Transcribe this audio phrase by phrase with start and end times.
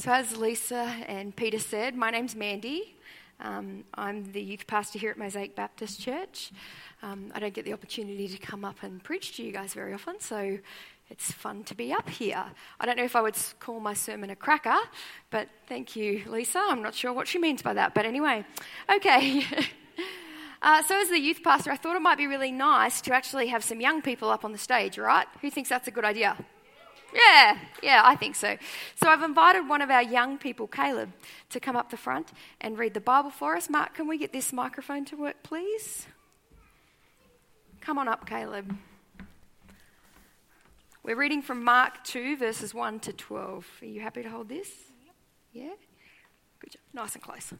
[0.00, 2.94] So, as Lisa and Peter said, my name's Mandy.
[3.40, 6.52] Um, I'm the youth pastor here at Mosaic Baptist Church.
[7.02, 9.92] Um, I don't get the opportunity to come up and preach to you guys very
[9.92, 10.56] often, so
[11.10, 12.44] it's fun to be up here.
[12.78, 14.76] I don't know if I would call my sermon a cracker,
[15.30, 16.60] but thank you, Lisa.
[16.62, 18.44] I'm not sure what she means by that, but anyway,
[18.88, 19.42] okay.
[20.62, 23.48] uh, so, as the youth pastor, I thought it might be really nice to actually
[23.48, 25.26] have some young people up on the stage, right?
[25.40, 26.36] Who thinks that's a good idea?
[27.14, 28.56] Yeah, yeah, I think so.
[28.96, 31.10] So I've invited one of our young people, Caleb,
[31.50, 33.70] to come up the front and read the Bible for us.
[33.70, 36.06] Mark, can we get this microphone to work, please?
[37.80, 38.76] Come on up, Caleb.
[41.02, 43.66] We're reading from Mark 2, verses 1 to 12.
[43.80, 44.68] Are you happy to hold this?
[45.54, 45.70] Yeah?
[46.58, 46.82] Good job.
[46.92, 47.54] Nice and close.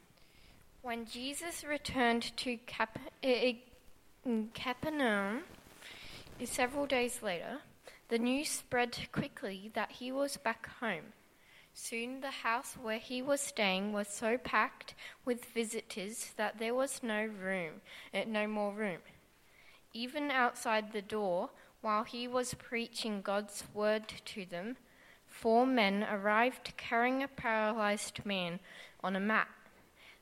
[0.82, 3.52] When Jesus returned to Cap- uh,
[4.52, 5.44] Capernaum
[6.44, 7.60] several days later,
[8.08, 11.12] the news spread quickly that he was back home.
[11.74, 14.94] Soon the house where he was staying was so packed
[15.24, 17.74] with visitors that there was no room,
[18.14, 18.98] uh, no more room.
[19.92, 21.50] Even outside the door,
[21.80, 24.76] while he was preaching God's word to them,
[25.26, 28.58] four men arrived carrying a paralyzed man
[29.04, 29.48] on a mat.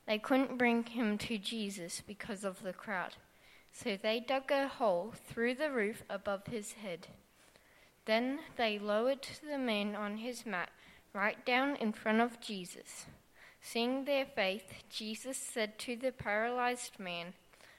[0.06, 3.16] They couldn't bring him to Jesus because of the crowd,
[3.72, 7.08] so they dug a hole through the roof above his head.
[8.06, 10.70] Then they lowered the man on his mat
[11.12, 13.06] right down in front of Jesus.
[13.60, 17.34] Seeing their faith, Jesus said to the paralyzed man,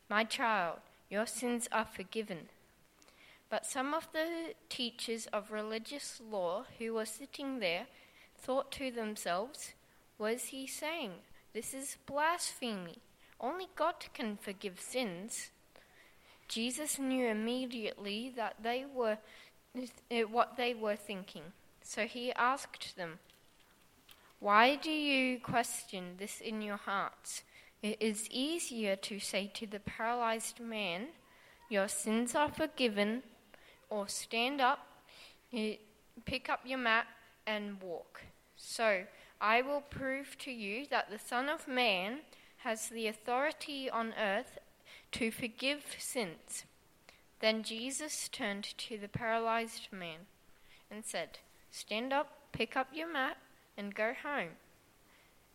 [0.10, 2.50] My child, your sins are forgiven.
[3.50, 7.88] But some of the teachers of religious law who were sitting there
[8.38, 9.74] thought to themselves,
[10.18, 11.12] Was he saying,
[11.54, 12.98] This is blasphemy?
[13.40, 15.52] Only God can forgive sins.
[16.48, 19.18] Jesus knew immediately that they were
[19.78, 21.44] Uh, what they were thinking.
[21.84, 23.20] So he asked them,
[24.40, 27.44] Why do you question this in your hearts?
[27.84, 31.10] It is easier to say to the paralyzed man,
[31.70, 33.24] Your sins are forgiven
[33.90, 34.80] or stand up,
[35.54, 35.76] eh,
[36.26, 37.06] pick up your mat,
[37.46, 38.22] and walk.
[38.56, 39.04] So
[39.40, 42.20] I will prove to you that the Son of Man
[42.58, 44.58] has the authority on earth
[45.14, 46.66] to forgive sins.
[47.40, 50.28] Then Jesus turned to the paralyzed man
[50.90, 51.40] and said,
[51.72, 53.38] Stand up, pick up your mat,
[53.78, 54.58] and go home.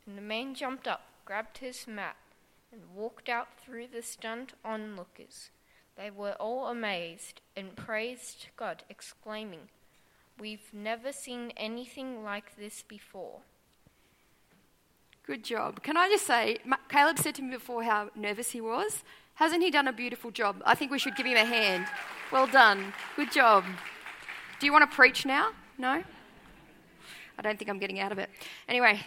[0.06, 2.16] And the man jumped up, grabbed his mat,
[2.70, 5.50] and walked out through the stunned onlookers.
[5.96, 9.68] They were all amazed and praised God, exclaiming,
[10.38, 13.40] We've never seen anything like this before.
[15.24, 15.82] Good job.
[15.82, 19.04] Can I just say, Caleb said to me before how nervous he was.
[19.42, 20.62] Hasn't he done a beautiful job?
[20.64, 21.88] I think we should give him a hand.
[22.30, 22.94] Well done.
[23.16, 23.64] Good job.
[24.60, 25.50] Do you want to preach now?
[25.76, 26.00] No?
[27.36, 28.30] I don't think I'm getting out of it.
[28.68, 29.00] Anyway,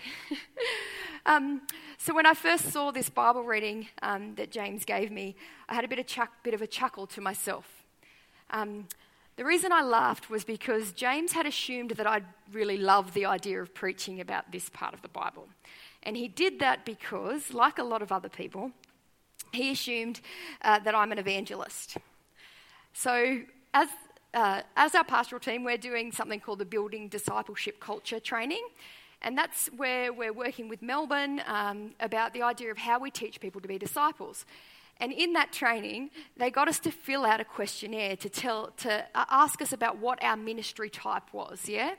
[1.26, 1.62] um,
[1.98, 5.38] so when I first saw this Bible reading um, that James gave me,
[5.70, 7.86] I had a bit of, chuck, bit of a chuckle to myself.
[8.50, 8.90] Um,
[9.38, 13.62] the reason I laughed was because James had assumed that I'd really love the idea
[13.62, 15.48] of preaching about this part of the Bible.
[16.04, 18.74] And he did that because, like a lot of other people,
[19.56, 20.22] he assumed
[20.62, 21.98] uh, that I'm an evangelist.
[22.94, 23.42] So,
[23.74, 23.90] as
[24.36, 28.68] uh, as our pastoral team, we're doing something called the Building Discipleship Culture Training.
[29.22, 33.40] And that's where we're working with Melbourne um, about the idea of how we teach
[33.40, 34.46] people to be disciples.
[34.98, 39.06] And in that training, they got us to fill out a questionnaire to tell, to
[39.16, 41.96] uh, ask us about what our ministry type was, yeah?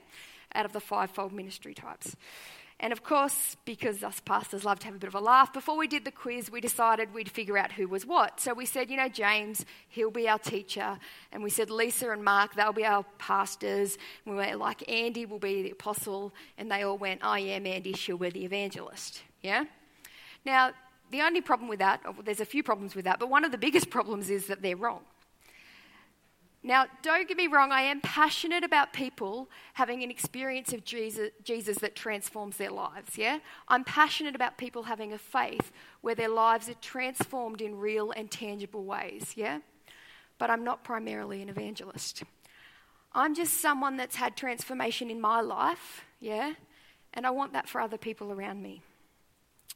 [0.55, 2.17] Out of the fivefold ministry types.
[2.79, 5.79] And of course, because us pastors love to have a bit of a laugh, before
[5.79, 8.39] we did the quiz, we decided we'd figure out who was what.
[8.39, 10.99] So we said, you know, James, he'll be our teacher.
[11.33, 13.97] And we said, Lisa and Mark, they'll be our pastors.
[14.25, 16.35] And we went, like, Andy will be the apostle.
[16.59, 19.23] And they all went, I am Andy, she'll be the evangelist.
[19.43, 19.65] Yeah?
[20.45, 20.73] Now,
[21.11, 23.59] the only problem with that, there's a few problems with that, but one of the
[23.59, 25.01] biggest problems is that they're wrong.
[26.67, 31.31] Now, don't get me wrong, I am passionate about people having an experience of Jesus,
[31.45, 33.39] Jesus, that transforms their lives, yeah?
[33.69, 35.71] I'm passionate about people having a faith
[36.01, 39.61] where their lives are transformed in real and tangible ways, yeah?
[40.39, 42.25] But I'm not primarily an evangelist.
[43.13, 46.55] I'm just someone that's had transformation in my life, yeah?
[47.15, 48.83] And I want that for other people around me.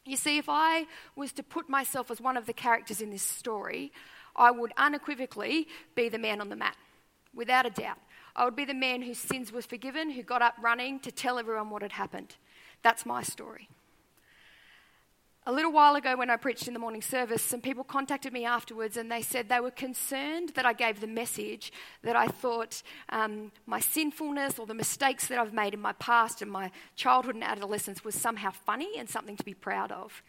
[0.04, 3.22] You see, if I was to put myself as one of the characters in this
[3.22, 3.92] story,
[4.36, 6.76] I would unequivocally be the man on the mat,
[7.34, 7.98] without a doubt.
[8.36, 11.38] I would be the man whose sins was forgiven, who got up running to tell
[11.38, 12.36] everyone what had happened.
[12.82, 13.68] That's my story.
[15.46, 18.44] A little while ago, when I preached in the morning service, some people contacted me
[18.44, 21.72] afterwards and they said they were concerned that I gave the message
[22.02, 26.42] that I thought um, my sinfulness or the mistakes that I've made in my past
[26.42, 30.22] and my childhood and adolescence was somehow funny and something to be proud of.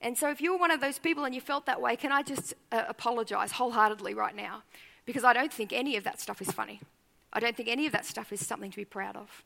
[0.00, 2.12] And so, if you were one of those people and you felt that way, can
[2.12, 4.62] I just uh, apologize wholeheartedly right now?
[5.06, 6.80] Because I don't think any of that stuff is funny.
[7.32, 9.44] I don't think any of that stuff is something to be proud of.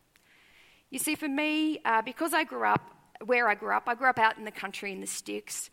[0.91, 2.83] You see, for me, uh, because I grew up
[3.25, 5.71] where I grew up, I grew up out in the country in the sticks.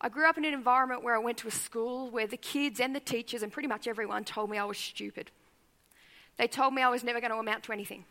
[0.00, 2.80] I grew up in an environment where I went to a school where the kids
[2.80, 5.30] and the teachers and pretty much everyone told me I was stupid.
[6.36, 8.04] They told me I was never going to amount to anything.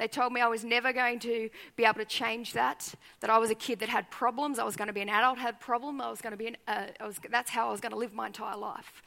[0.00, 3.36] They told me I was never going to be able to change that, that I
[3.36, 6.00] was a kid that had problems, I was going to be an adult, had problems,
[6.02, 8.14] I was going to be an, uh, was, that's how I was going to live
[8.14, 9.02] my entire life.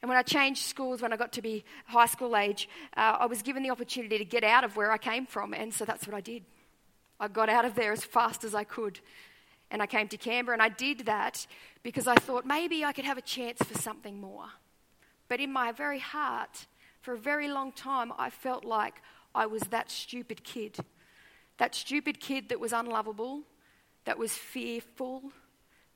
[0.00, 3.26] And when I changed schools, when I got to be high school age, uh, I
[3.26, 6.06] was given the opportunity to get out of where I came from, and so that's
[6.06, 6.44] what I did.
[7.18, 9.00] I got out of there as fast as I could.
[9.68, 11.44] And I came to Canberra, and I did that
[11.82, 14.46] because I thought maybe I could have a chance for something more.
[15.26, 16.66] But in my very heart,
[17.00, 19.02] for a very long time, I felt like
[19.38, 20.78] I was that stupid kid.
[21.58, 23.42] That stupid kid that was unlovable,
[24.04, 25.32] that was fearful,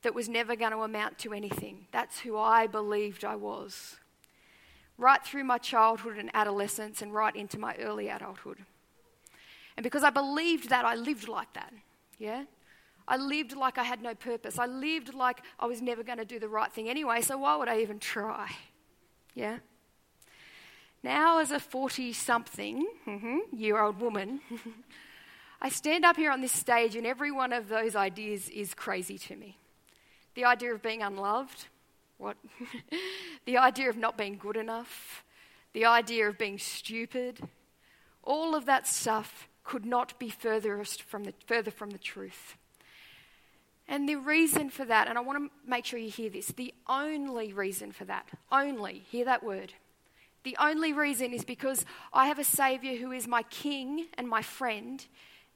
[0.02, 1.86] that was never going to amount to anything.
[1.90, 3.96] That's who I believed I was.
[4.96, 8.58] Right through my childhood and adolescence, and right into my early adulthood.
[9.76, 11.72] And because I believed that, I lived like that.
[12.18, 12.44] Yeah?
[13.08, 14.58] I lived like I had no purpose.
[14.58, 17.56] I lived like I was never going to do the right thing anyway, so why
[17.56, 18.50] would I even try?
[19.34, 19.58] Yeah?
[21.02, 24.40] Now, as a 40 something mm-hmm, year old woman,
[25.60, 29.18] I stand up here on this stage, and every one of those ideas is crazy
[29.18, 29.58] to me.
[30.34, 31.66] The idea of being unloved,
[32.18, 32.36] what?
[33.46, 35.24] the idea of not being good enough,
[35.72, 37.40] the idea of being stupid,
[38.22, 42.56] all of that stuff could not be furthest from the, further from the truth.
[43.88, 46.72] And the reason for that, and I want to make sure you hear this, the
[46.88, 49.74] only reason for that, only, hear that word.
[50.44, 54.42] The only reason is because I have a Saviour who is my King and my
[54.42, 55.04] friend,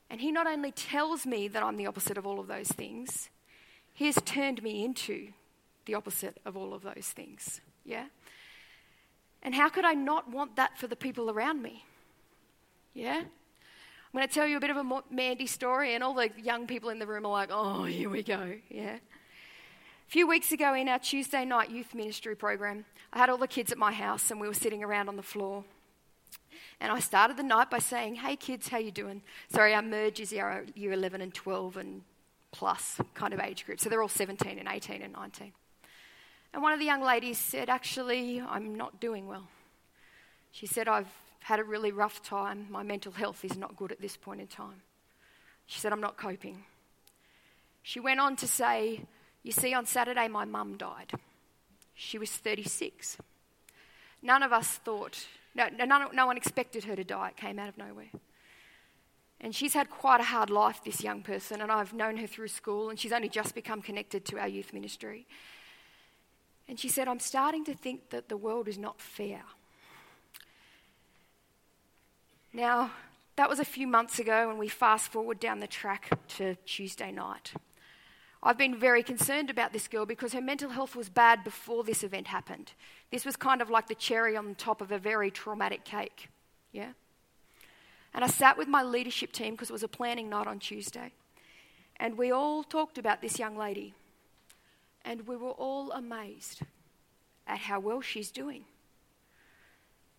[0.09, 3.31] and He not only tells me that I'm the opposite of all of those things,
[3.93, 5.33] He has turned me into
[5.87, 7.61] the opposite of all of those things.
[7.85, 8.07] Yeah?
[9.43, 11.85] And how could I not want that for the people around me?
[12.95, 13.19] Yeah?
[13.21, 16.67] I'm going to tell you a bit of a Mandy story, and all the young
[16.67, 18.55] people in the room are like, oh, here we go.
[18.69, 18.99] Yeah.
[20.07, 23.49] A few weeks ago in our Tuesday night youth ministry program, I had all the
[23.49, 25.65] kids at my house, and we were sitting around on the floor.
[26.81, 29.23] And I started the night by saying, hey kids, how you doing?
[29.49, 32.03] Sorry, our merge is year, year 11 and 12 and
[32.53, 33.81] plus kind of age group.
[33.81, 35.53] So they're all 17 and 18 and 19.
[36.55, 39.49] And one of the young ladies said, actually, I'm not doing well.
[40.53, 41.11] She said, I've
[41.41, 42.69] had a really rough time.
[42.71, 44.83] My mental health is not good at this point in time.
[45.67, 46.63] She said, I'm not coping.
[47.83, 49.01] She went on to say,
[49.47, 51.13] You see, on Saturday, my mum died.
[51.95, 53.17] She was 36.
[54.21, 57.29] None of us thought, no, no, no one expected her to die.
[57.29, 58.11] It came out of nowhere.
[59.41, 62.49] And she's had quite a hard life, this young person, and I've known her through
[62.49, 65.29] school, and she's only just become connected to our youth ministry.
[66.67, 69.43] And she said, I'm starting to think that the world is not fair.
[72.53, 72.91] Now,
[73.37, 77.13] that was a few months ago, and we fast forward down the track to Tuesday
[77.13, 77.53] night.
[78.47, 82.05] I've been very concerned about this girl because her mental health was bad before this
[82.05, 82.75] event happened.
[83.11, 86.29] This was kind of like the cherry on top of a very traumatic cake.
[86.71, 86.93] Yeah?
[88.15, 91.13] And I sat with my leadership team because it was a planning night on Tuesday.
[91.97, 93.95] And we all talked about this young lady.
[95.05, 96.61] And we were all amazed
[97.49, 98.65] at how well she's doing.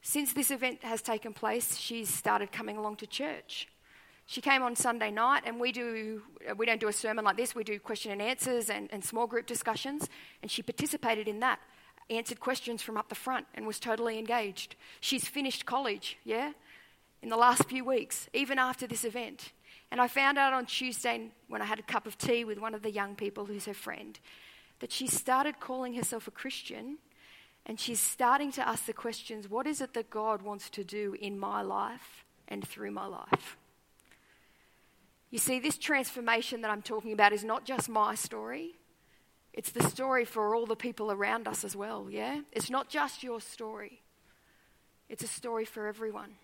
[0.01, 3.69] Since this event has taken place, she's started coming along to church.
[4.27, 6.21] She came on Sunday night, and we do
[6.57, 7.55] we don't do a sermon like this.
[7.55, 10.09] We do question and answers and, and small group discussions,
[10.41, 11.59] and she participated in that,
[12.09, 14.75] answered questions from up the front, and was totally engaged.
[14.99, 16.51] She's finished college, yeah,
[17.21, 19.53] in the last few weeks, even after this event.
[19.91, 22.73] And I found out on Tuesday when I had a cup of tea with one
[22.73, 24.19] of the young people who's her friend
[24.79, 26.97] that she started calling herself a Christian
[27.65, 31.15] and she's starting to ask the questions what is it that God wants to do
[31.19, 33.57] in my life and through my life?
[35.29, 38.75] You see, this transformation that I'm talking about is not just my story,
[39.53, 42.41] it's the story for all the people around us as well, yeah?
[42.51, 44.01] It's not just your story,
[45.09, 46.35] it's a story for everyone.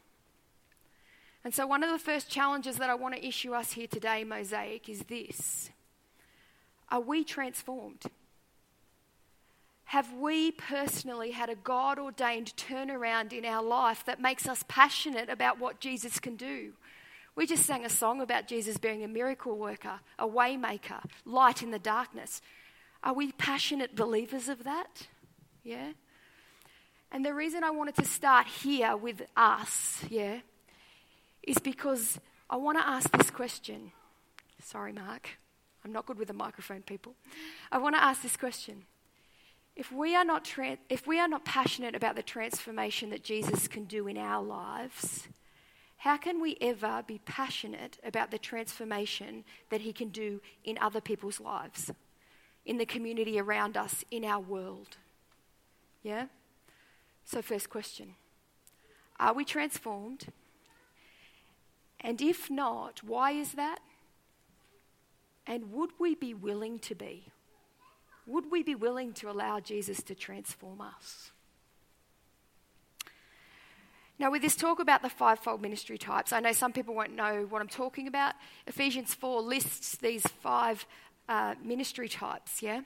[1.46, 4.24] And so, one of the first challenges that I want to issue us here today,
[4.24, 5.70] Mosaic, is this
[6.90, 8.04] Are we transformed?
[9.94, 15.30] have we personally had a God ordained turnaround in our life that makes us passionate
[15.30, 16.74] about what Jesus can do?
[17.36, 21.72] We just sang a song about Jesus being a miracle worker, a waymaker, light in
[21.72, 22.42] the darkness.
[23.04, 25.08] Are we passionate believers of that?
[25.63, 25.94] Yeah?
[27.12, 30.40] And the reason I wanted to start here with us, yeah,
[31.42, 33.92] is because I want to ask this question.
[34.63, 35.30] Sorry, Mark.
[35.84, 37.16] I'm not good with the microphone, people.
[37.72, 38.86] I want to ask this question.
[39.75, 43.68] If we, are not tra- if we are not passionate about the transformation that Jesus
[43.68, 45.28] can do in our lives,
[46.03, 51.00] how can we ever be passionate about the transformation that He can do in other
[51.00, 51.91] people's lives,
[52.65, 54.98] in the community around us, in our world?
[56.01, 56.25] Yeah?
[57.24, 58.15] So, first question
[59.17, 60.25] Are we transformed?
[62.01, 63.79] And if not, why is that?
[65.48, 67.27] And would we be willing to be?
[68.27, 71.31] Would we be willing to allow Jesus to transform us?
[74.20, 77.48] Now, with this talk about the fivefold ministry types, I know some people won't know
[77.50, 78.36] what I'm talking about.
[78.67, 80.86] Ephesians 4 lists these five
[81.27, 82.82] uh, ministry types, yeah?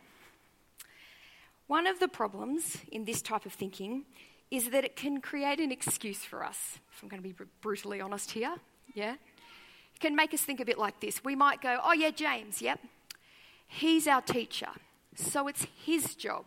[1.67, 4.05] One of the problems in this type of thinking
[4.49, 7.99] is that it can create an excuse for us, if I'm going to be brutally
[7.99, 8.55] honest here,
[8.93, 9.13] yeah?
[9.13, 11.23] It can make us think a bit like this.
[11.25, 12.79] We might go, oh, yeah, James, yep.
[13.67, 14.69] He's our teacher,
[15.13, 16.45] so it's his job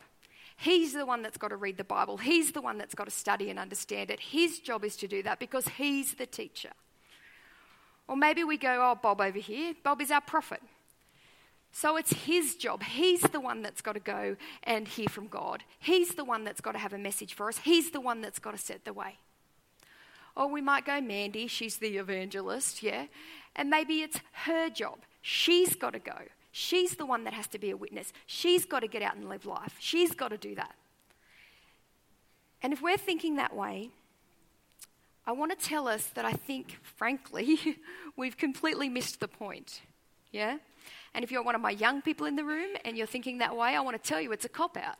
[0.60, 2.18] He's the one that's got to read the Bible.
[2.18, 4.20] He's the one that's got to study and understand it.
[4.20, 6.72] His job is to do that because he's the teacher.
[8.06, 9.72] Or maybe we go, oh, Bob over here.
[9.82, 10.60] Bob is our prophet.
[11.72, 12.82] So it's his job.
[12.82, 15.62] He's the one that's got to go and hear from God.
[15.78, 17.58] He's the one that's got to have a message for us.
[17.58, 19.16] He's the one that's got to set the way.
[20.36, 23.06] Or we might go, Mandy, she's the evangelist, yeah?
[23.56, 24.98] And maybe it's her job.
[25.22, 26.18] She's got to go.
[26.52, 28.12] She's the one that has to be a witness.
[28.26, 29.76] She's got to get out and live life.
[29.78, 30.74] She's got to do that.
[32.62, 33.90] And if we're thinking that way,
[35.26, 37.78] I want to tell us that I think, frankly,
[38.16, 39.82] we've completely missed the point.
[40.32, 40.58] Yeah?
[41.14, 43.56] And if you're one of my young people in the room and you're thinking that
[43.56, 44.96] way, I want to tell you it's a cop out.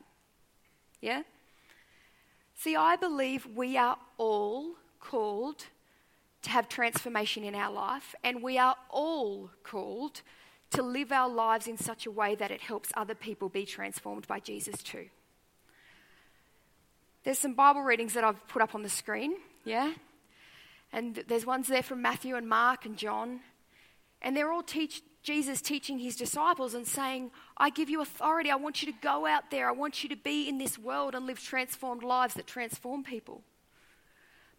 [1.00, 1.22] Yeah?
[2.54, 5.64] See, I believe we are all called
[6.42, 10.22] to have transformation in our life, and we are all called
[10.70, 14.26] to live our lives in such a way that it helps other people be transformed
[14.26, 15.06] by Jesus too.
[17.24, 19.34] There's some Bible readings that I've put up on the screen,
[19.64, 19.92] yeah?
[20.92, 23.40] And there's ones there from Matthew and Mark and John.
[24.22, 28.50] And they're all teach, Jesus teaching his disciples and saying, I give you authority.
[28.50, 29.68] I want you to go out there.
[29.68, 33.42] I want you to be in this world and live transformed lives that transform people.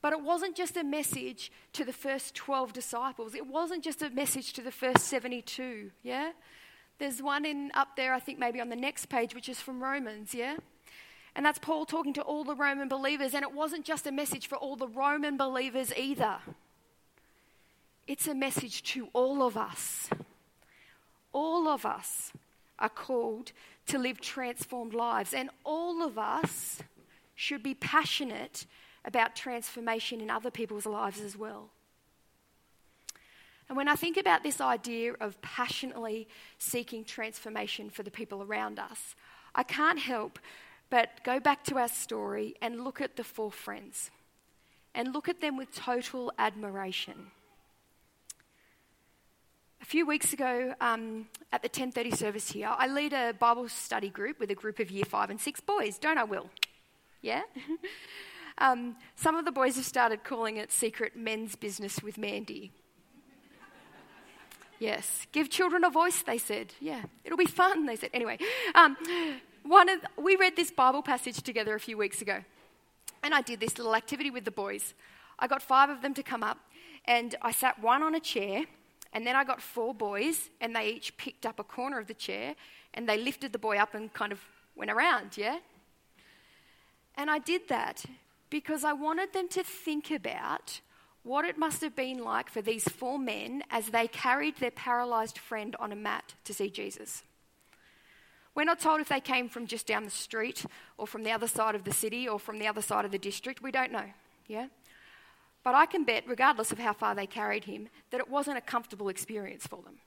[0.01, 3.35] But it wasn't just a message to the first 12 disciples.
[3.35, 6.31] It wasn't just a message to the first 72, yeah?
[6.97, 9.81] There's one in up there, I think maybe on the next page, which is from
[9.81, 10.57] Romans, yeah?
[11.35, 13.33] And that's Paul talking to all the Roman believers.
[13.33, 16.37] And it wasn't just a message for all the Roman believers either.
[18.07, 20.09] It's a message to all of us.
[21.31, 22.33] All of us
[22.77, 23.53] are called
[23.87, 25.33] to live transformed lives.
[25.33, 26.81] And all of us
[27.35, 28.65] should be passionate
[29.05, 31.69] about transformation in other people's lives as well.
[33.67, 36.27] And when I think about this idea of passionately
[36.57, 39.15] seeking transformation for the people around us,
[39.55, 40.39] I can't help
[40.89, 44.11] but go back to our story and look at the four friends
[44.93, 47.31] and look at them with total admiration.
[49.81, 54.09] A few weeks ago, um, at the 10:30 service here, I lead a Bible study
[54.09, 55.97] group with a group of Year Five and Six boys.
[55.97, 56.49] Don't I, Will?
[57.21, 57.43] Yeah.
[58.57, 62.71] Um, some of the boys have started calling it Secret Men's Business with Mandy.
[64.79, 66.73] yes, give children a voice, they said.
[66.79, 68.09] Yeah, it'll be fun, they said.
[68.13, 68.37] Anyway,
[68.75, 68.97] um,
[69.63, 72.43] one of, we read this Bible passage together a few weeks ago,
[73.23, 74.93] and I did this little activity with the boys.
[75.39, 76.57] I got five of them to come up,
[77.05, 78.65] and I sat one on a chair,
[79.13, 82.13] and then I got four boys, and they each picked up a corner of the
[82.13, 82.55] chair,
[82.93, 84.39] and they lifted the boy up and kind of
[84.75, 85.57] went around, yeah?
[87.15, 88.05] And I did that
[88.51, 90.81] because I wanted them to think about
[91.23, 95.39] what it must have been like for these four men as they carried their paralyzed
[95.39, 97.23] friend on a mat to see Jesus.
[98.53, 100.65] We're not told if they came from just down the street
[100.97, 103.17] or from the other side of the city or from the other side of the
[103.17, 103.63] district.
[103.63, 104.05] We don't know,
[104.47, 104.67] yeah?
[105.63, 108.61] But I can bet, regardless of how far they carried him, that it wasn't a
[108.61, 109.99] comfortable experience for them.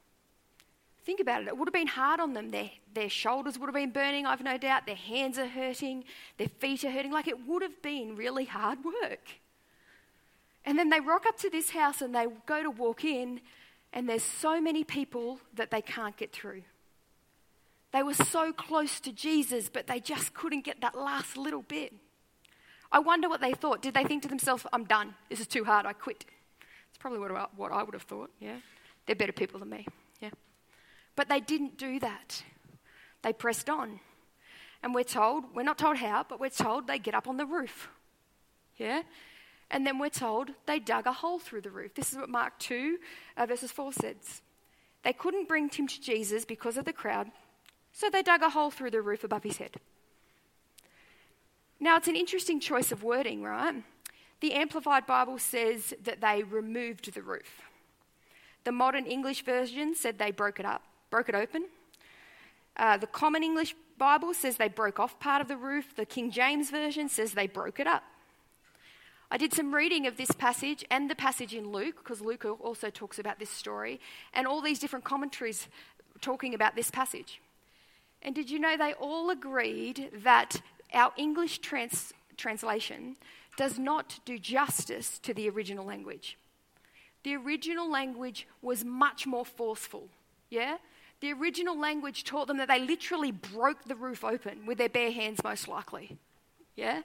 [1.04, 1.48] Think about it.
[1.48, 2.50] It would have been hard on them.
[2.50, 4.86] Their, their shoulders would have been burning, I've no doubt.
[4.86, 6.04] Their hands are hurting.
[6.38, 7.12] Their feet are hurting.
[7.12, 9.20] Like it would have been really hard work.
[10.64, 13.40] And then they rock up to this house and they go to walk in,
[13.92, 16.62] and there's so many people that they can't get through.
[17.92, 21.92] They were so close to Jesus, but they just couldn't get that last little bit.
[22.90, 23.82] I wonder what they thought.
[23.82, 25.14] Did they think to themselves, I'm done.
[25.28, 25.84] This is too hard.
[25.84, 26.24] I quit.
[26.88, 28.56] It's probably what what I would have thought, yeah.
[29.06, 29.86] They're better people than me.
[31.16, 32.42] But they didn't do that.
[33.22, 34.00] They pressed on.
[34.82, 37.46] And we're told, we're not told how, but we're told they get up on the
[37.46, 37.88] roof,
[38.76, 39.02] yeah.
[39.70, 41.94] And then we're told they dug a hole through the roof.
[41.94, 42.98] This is what Mark 2,
[43.36, 44.42] uh, verses 4 says.
[45.02, 47.30] They couldn't bring him to Jesus because of the crowd,
[47.92, 49.76] so they dug a hole through the roof above his head.
[51.80, 53.82] Now, it's an interesting choice of wording, right?
[54.40, 57.62] The Amplified Bible says that they removed the roof.
[58.64, 60.82] The modern English version said they broke it up,
[61.14, 61.66] broke it open.
[62.76, 65.94] Uh, the Common English Bible says they broke off part of the roof.
[65.94, 68.02] The King James Version says they broke it up.
[69.30, 72.90] I did some reading of this passage and the passage in Luke, because Luke also
[72.90, 74.00] talks about this story,
[74.32, 75.68] and all these different commentaries
[76.20, 77.40] talking about this passage.
[78.20, 80.60] And did you know they all agreed that
[80.92, 83.14] our English trans- translation
[83.56, 86.36] does not do justice to the original language?
[87.22, 90.08] The original language was much more forceful,
[90.50, 90.78] yeah?
[91.24, 95.10] The original language taught them that they literally broke the roof open with their bare
[95.10, 96.18] hands, most likely,
[96.76, 97.00] yeah?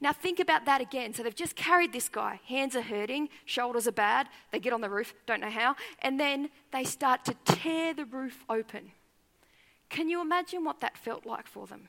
[0.00, 1.12] Now think about that again.
[1.12, 2.38] So they've just carried this guy.
[2.46, 4.28] Hands are hurting, shoulders are bad.
[4.52, 5.74] They get on the roof, don't know how.
[5.98, 8.92] And then they start to tear the roof open.
[9.88, 11.88] Can you imagine what that felt like for them?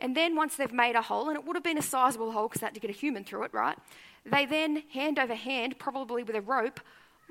[0.00, 2.48] And then once they've made a hole, and it would have been a sizable hole
[2.48, 3.76] because they had to get a human through it, right?
[4.24, 6.80] They then, hand over hand, probably with a rope,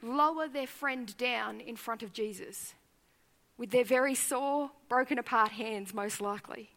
[0.04, 2.76] lower their friend down in front of Jesus
[3.58, 6.70] with their very sore, broken apart hands, most likely.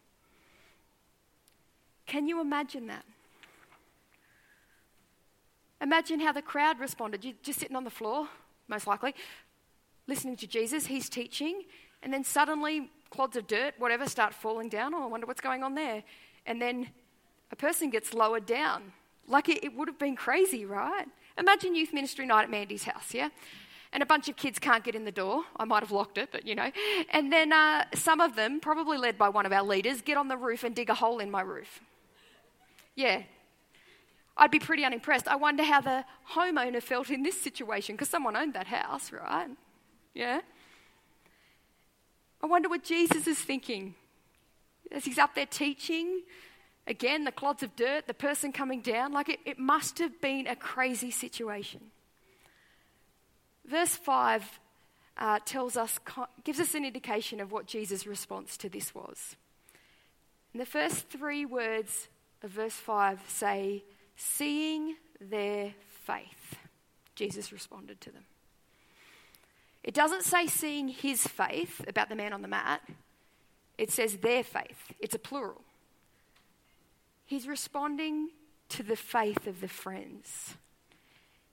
[2.07, 3.05] Can you imagine that?
[5.81, 7.25] Imagine how the crowd responded.
[7.25, 8.29] You're just sitting on the floor,
[8.69, 9.15] most likely,
[10.07, 10.87] listening to Jesus.
[10.87, 11.63] He's teaching,
[12.03, 14.95] and then suddenly clods of dirt, whatever, start falling down.
[14.95, 16.03] Oh, I wonder what's going on there.
[16.47, 16.89] And then
[17.51, 18.93] a person gets lowered down.
[19.27, 21.07] Like it, it would have been crazy, right?
[21.39, 23.29] Imagine youth ministry night at Mandy's house, yeah?
[23.93, 25.43] And a bunch of kids can't get in the door.
[25.57, 26.71] I might have locked it, but you know.
[27.11, 30.29] And then uh, some of them, probably led by one of our leaders, get on
[30.29, 31.81] the roof and dig a hole in my roof.
[32.95, 33.23] Yeah.
[34.37, 35.27] I'd be pretty unimpressed.
[35.27, 36.05] I wonder how the
[36.35, 39.49] homeowner felt in this situation because someone owned that house, right?
[40.15, 40.41] Yeah.
[42.43, 43.95] I wonder what Jesus is thinking
[44.93, 46.23] as he's up there teaching.
[46.87, 49.13] Again, the clods of dirt, the person coming down.
[49.13, 51.91] Like it, it must have been a crazy situation.
[53.65, 54.61] Verse 5
[55.19, 55.99] uh, tells us,
[56.45, 59.37] gives us an indication of what Jesus' response to this was.
[60.53, 62.09] And the first three words
[62.43, 63.85] of verse 5 say,
[64.17, 65.73] Seeing their
[66.05, 66.57] faith,
[67.15, 68.25] Jesus responded to them.
[69.83, 72.83] It doesn't say seeing his faith about the man on the mat,
[73.79, 74.93] it says their faith.
[74.99, 75.63] It's a plural.
[77.25, 78.31] He's responding
[78.71, 80.57] to the faith of the friends.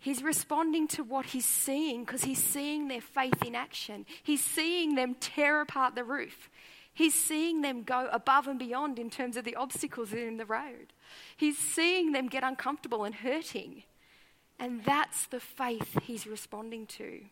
[0.08, 4.06] He's responding to what he's seeing because he's seeing their faith in action.
[4.24, 6.50] He's seeing them tear apart the roof.
[6.94, 10.94] He's seeing them go above and beyond in terms of the obstacles in the road.
[11.36, 13.84] He's seeing them get uncomfortable and hurting.
[14.58, 17.24] And that's the faith he's responding to.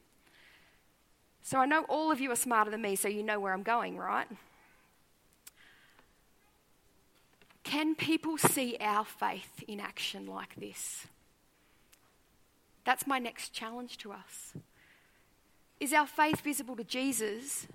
[1.43, 3.63] So I know all of you are smarter than me, so you know where I'm
[3.63, 4.27] going, right?
[7.63, 11.07] Can people see our faith in action like this?
[12.85, 14.53] That's my next challenge to us.
[15.79, 17.67] Is our faith visible to Jesus?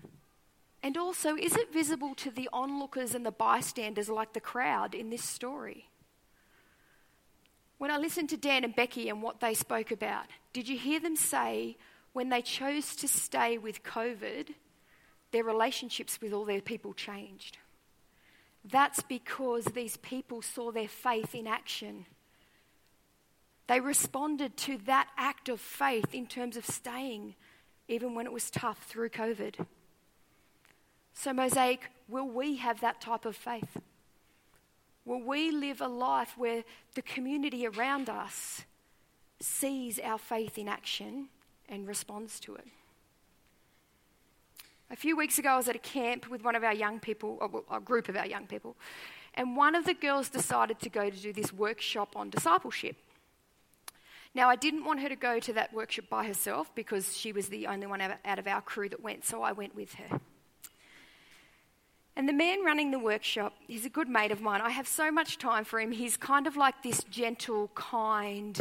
[0.82, 5.10] And also, is it visible to the onlookers and the bystanders like the crowd in
[5.10, 5.90] this story?
[7.76, 11.00] When I listened to Dan and Becky and what they spoke about, did you hear
[11.00, 11.76] them say
[12.12, 14.54] when they chose to stay with COVID,
[15.32, 17.58] their relationships with all their people changed?
[18.64, 22.06] That's because these people saw their faith in action
[23.70, 27.36] they responded to that act of faith in terms of staying,
[27.86, 29.64] even when it was tough through COVID.
[31.14, 33.76] So, Mosaic, will we have that type of faith?
[35.04, 36.64] Will we live a life where
[36.96, 38.64] the community around us
[39.38, 41.28] sees our faith in action
[41.68, 42.66] and responds to it?
[44.90, 47.38] A few weeks ago, I was at a camp with one of our young people,
[47.40, 48.74] or a group of our young people,
[49.34, 52.96] and one of the girls decided to go to do this workshop on discipleship.
[54.34, 57.48] Now, I didn't want her to go to that workshop by herself because she was
[57.48, 60.20] the only one out of our crew that went, so I went with her.
[62.16, 64.60] And the man running the workshop, he's a good mate of mine.
[64.60, 65.90] I have so much time for him.
[65.90, 68.60] He's kind of like this gentle, kind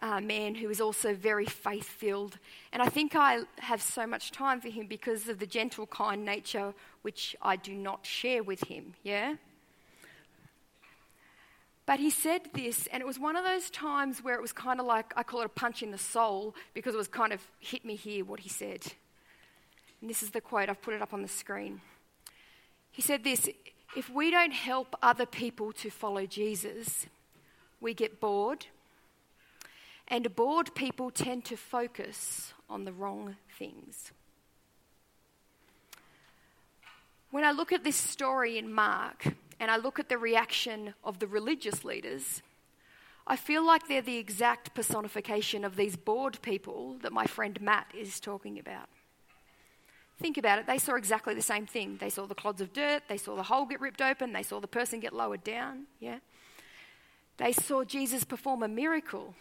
[0.00, 2.38] uh, man who is also very faith filled.
[2.72, 6.24] And I think I have so much time for him because of the gentle, kind
[6.24, 8.94] nature which I do not share with him.
[9.02, 9.36] Yeah?
[11.86, 14.80] But he said this, and it was one of those times where it was kind
[14.80, 17.40] of like I call it a punch in the soul because it was kind of
[17.60, 18.84] hit me here what he said.
[20.00, 21.80] And this is the quote, I've put it up on the screen.
[22.90, 23.48] He said this
[23.96, 27.06] If we don't help other people to follow Jesus,
[27.80, 28.66] we get bored,
[30.08, 34.10] and bored people tend to focus on the wrong things.
[37.30, 39.26] When I look at this story in Mark
[39.58, 42.42] and I look at the reaction of the religious leaders,
[43.26, 47.86] I feel like they're the exact personification of these bored people that my friend Matt
[47.96, 48.88] is talking about.
[50.18, 51.98] Think about it, they saw exactly the same thing.
[51.98, 54.60] They saw the clods of dirt, they saw the hole get ripped open, they saw
[54.60, 56.18] the person get lowered down, yeah?
[57.36, 59.34] They saw Jesus perform a miracle.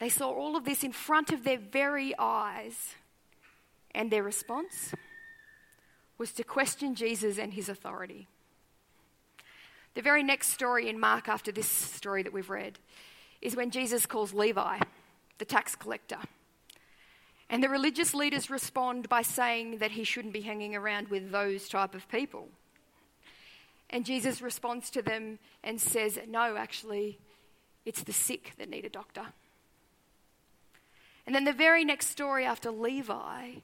[0.00, 2.94] They saw all of this in front of their very eyes.
[3.94, 4.94] And their response?
[6.20, 8.28] Was to question Jesus and his authority.
[9.94, 12.78] The very next story in Mark, after this story that we've read,
[13.40, 14.80] is when Jesus calls Levi,
[15.38, 16.18] the tax collector.
[17.48, 21.70] And the religious leaders respond by saying that he shouldn't be hanging around with those
[21.70, 22.48] type of people.
[23.88, 27.18] And Jesus responds to them and says, No, actually,
[27.86, 29.24] it's the sick that need a doctor.
[31.26, 33.60] And then the very next story after Levi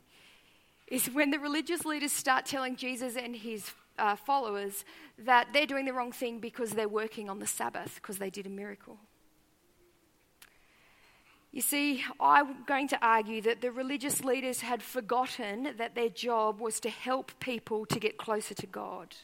[0.86, 4.84] is when the religious leaders start telling Jesus and his uh, followers
[5.18, 8.46] that they're doing the wrong thing because they're working on the Sabbath because they did
[8.46, 8.98] a miracle.
[11.52, 16.60] You see, I'm going to argue that the religious leaders had forgotten that their job
[16.60, 19.16] was to help people to get closer to God.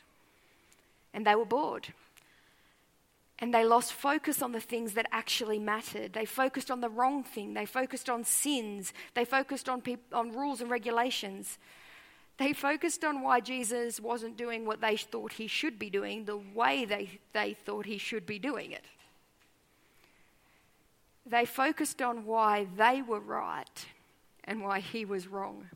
[1.13, 1.93] And they were bored.
[3.39, 6.13] And they lost focus on the things that actually mattered.
[6.13, 7.55] They focused on the wrong thing.
[7.55, 8.93] They focused on sins.
[9.15, 11.59] They focused on, on rules and regulations.
[12.39, 16.37] They focused on why Jesus wasn't doing what they thought he should be doing, the
[16.37, 18.85] way they, they thought he should be doing it.
[21.27, 23.87] They focused on why they were right
[24.45, 25.69] and why he was wrong.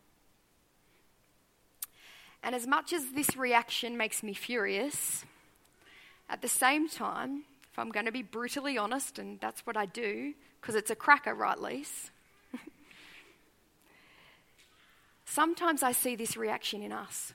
[2.42, 5.24] And as much as this reaction makes me furious,
[6.28, 9.86] at the same time, if I'm going to be brutally honest, and that's what I
[9.86, 12.10] do, because it's a cracker, right, Lise?
[15.24, 17.32] Sometimes I see this reaction in us.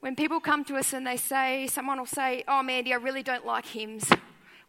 [0.00, 3.22] When people come to us and they say, someone will say, Oh, Mandy, I really
[3.22, 4.08] don't like hymns.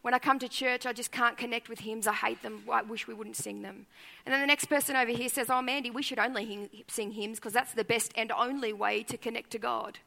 [0.02, 2.06] When I come to church, I just can't connect with hymns.
[2.06, 2.62] I hate them.
[2.72, 3.86] I wish we wouldn't sing them.
[4.24, 7.38] And then the next person over here says, Oh, Mandy, we should only sing hymns
[7.38, 9.98] because that's the best and only way to connect to God.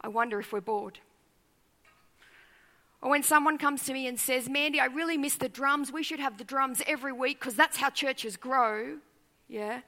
[0.00, 1.00] I wonder if we're bored.
[3.00, 5.92] Or when someone comes to me and says, Mandy, I really miss the drums.
[5.92, 8.98] We should have the drums every week because that's how churches grow.
[9.48, 9.80] Yeah.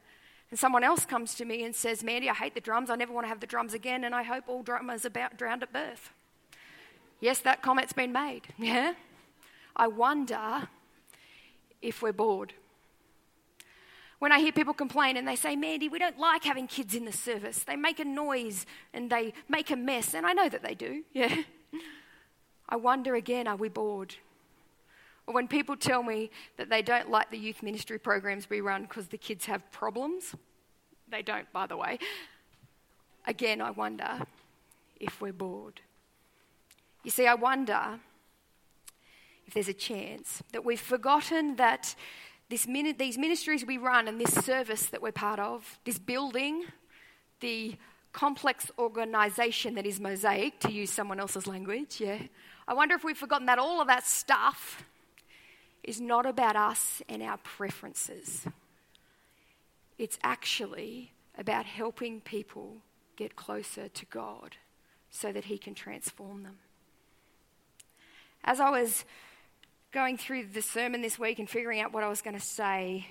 [0.50, 2.88] And someone else comes to me and says, Mandy, I hate the drums.
[2.90, 4.04] I never want to have the drums again.
[4.04, 6.12] And I hope all drummers are drowned at birth.
[7.20, 8.42] Yes, that comment's been made.
[8.58, 8.94] Yeah.
[9.76, 10.68] I wonder
[11.82, 12.54] if we're bored.
[14.20, 17.06] When I hear people complain and they say, Mandy, we don't like having kids in
[17.06, 17.64] the service.
[17.64, 20.14] They make a noise and they make a mess.
[20.14, 21.02] And I know that they do.
[21.12, 21.34] Yeah.
[22.68, 24.14] I wonder again, are we bored?
[25.26, 28.82] Or when people tell me that they don't like the youth ministry programs we run
[28.82, 30.36] because the kids have problems,
[31.08, 31.98] they don't, by the way.
[33.26, 34.20] Again, I wonder
[35.00, 35.80] if we're bored.
[37.02, 37.98] You see, I wonder
[39.46, 41.96] if there's a chance that we've forgotten that
[42.50, 42.66] this
[42.98, 46.64] these ministries we run and this service that we're part of, this building,
[47.38, 47.76] the
[48.12, 52.18] complex organization that is Mosaic, to use someone else's language, yeah,
[52.66, 54.84] I wonder if we've forgotten that all of that stuff
[55.84, 58.44] is not about us and our preferences.
[59.96, 62.78] It's actually about helping people
[63.16, 64.56] get closer to God
[65.08, 66.58] so that He can transform them.
[68.42, 69.04] As I was
[69.92, 73.06] going through the sermon this week and figuring out what I was going to say,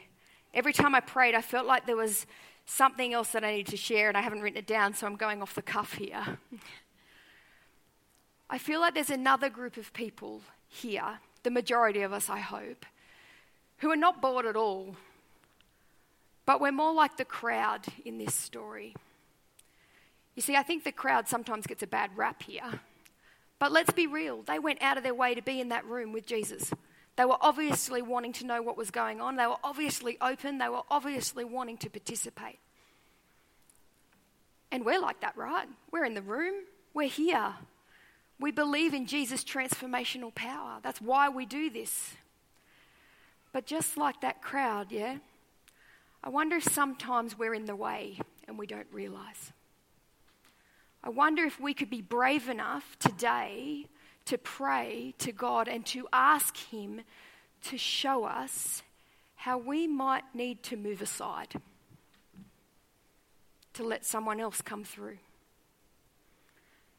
[0.53, 2.25] every time I prayed, I felt like there was
[2.65, 5.15] something else that I needed to share, and I haven't written it down, so I'm
[5.15, 6.39] going off the cuff here.
[8.49, 12.85] I feel like there's another group of people here, the majority of us, I hope,
[13.79, 14.95] who are not bored at all,
[16.45, 18.95] but we're more like the crowd in this story.
[20.35, 22.79] You see, I think the crowd sometimes gets a bad rap here.
[23.59, 26.13] But let's be real, they went out of their way to be in that room
[26.13, 26.71] with Jesus.
[27.17, 29.35] They were obviously wanting to know what was going on.
[29.35, 30.57] They were obviously open.
[30.57, 32.59] They were obviously wanting to participate.
[34.71, 35.67] And we're like that, right?
[35.91, 36.53] We're in the room.
[36.93, 37.55] We're here.
[38.39, 40.79] We believe in Jesus' transformational power.
[40.81, 42.13] That's why we do this.
[43.51, 45.17] But just like that crowd, yeah,
[46.23, 49.51] I wonder if sometimes we're in the way and we don't realize.
[51.03, 53.85] I wonder if we could be brave enough today
[54.25, 57.01] to pray to God and to ask Him
[57.63, 58.83] to show us
[59.35, 61.55] how we might need to move aside
[63.73, 65.17] to let someone else come through.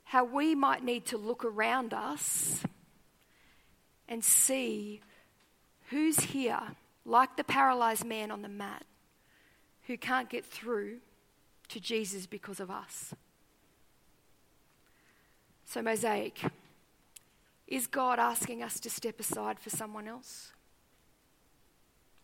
[0.04, 2.62] How we might need to look around us
[4.08, 5.02] and see
[5.90, 6.60] who's here,
[7.04, 8.86] like the paralyzed man on the mat,
[9.88, 11.00] who can't get through
[11.68, 13.14] to Jesus because of us.
[15.70, 16.40] So, Mosaic,
[17.68, 20.50] is God asking us to step aside for someone else?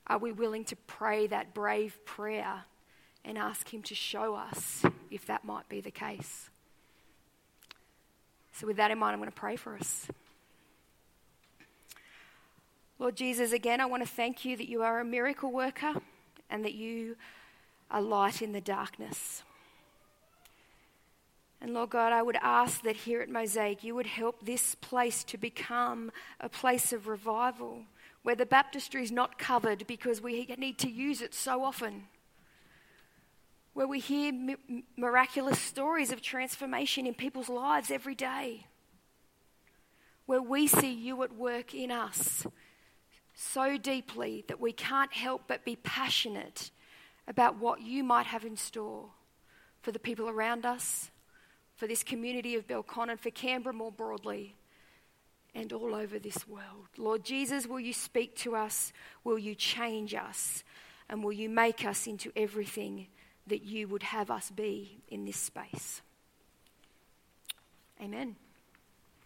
[0.08, 2.64] Are we willing to pray that brave prayer
[3.24, 6.50] and ask Him to show us if that might be the case?
[8.50, 10.08] So, with that in mind, I'm going to pray for us.
[12.98, 15.94] Lord Jesus, again, I want to thank you that you are a miracle worker
[16.50, 17.14] and that you
[17.92, 19.44] are light in the darkness.
[21.66, 25.24] And Lord God, I would ask that here at Mosaic, you would help this place
[25.24, 27.82] to become a place of revival
[28.22, 32.04] where the baptistry is not covered because we need to use it so often.
[33.72, 38.68] Where we hear mi- miraculous stories of transformation in people's lives every day.
[40.26, 42.46] Where we see you at work in us
[43.34, 46.70] so deeply that we can't help but be passionate
[47.26, 49.06] about what you might have in store
[49.82, 51.10] for the people around us
[51.76, 54.56] for this community of Belconnen, for Canberra more broadly,
[55.54, 56.88] and all over this world.
[56.98, 58.92] Lord Jesus, will you speak to us?
[59.24, 60.64] Will you change us?
[61.08, 63.06] And will you make us into everything
[63.46, 66.02] that you would have us be in this space?
[68.02, 68.36] Amen.